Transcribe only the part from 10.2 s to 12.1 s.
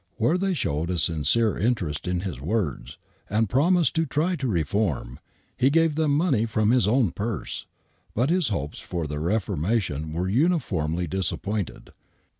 uniformly disappointed.